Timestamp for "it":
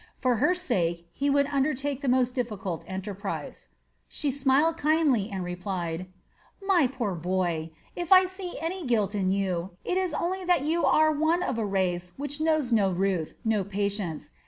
9.85-9.97